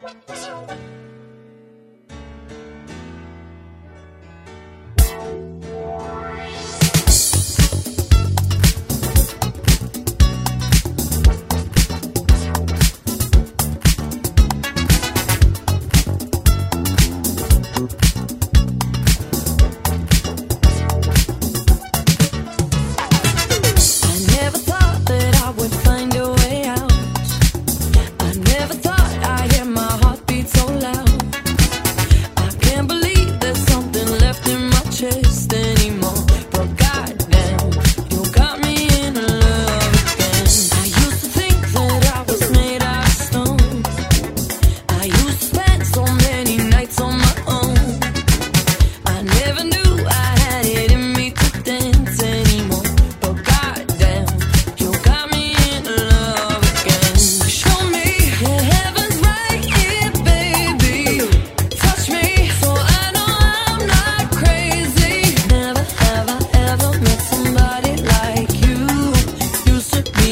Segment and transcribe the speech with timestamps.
[0.00, 1.17] 我，我是。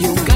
[0.00, 0.28] I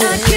[0.00, 0.33] can't